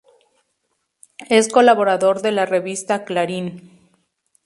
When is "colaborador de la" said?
1.47-2.47